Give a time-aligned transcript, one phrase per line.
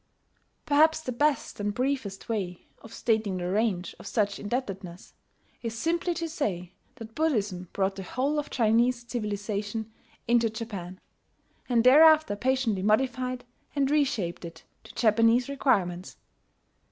[0.65, 5.13] Perhaps the best and briefest way of stating the range of such indebtedness,
[5.61, 9.91] is simply to, say that Buddhism brought the whole of Chinese civilization
[10.27, 10.99] into Japan,
[11.69, 13.45] and thereafter patiently modified
[13.75, 16.17] and reshaped it to Japanese requirements.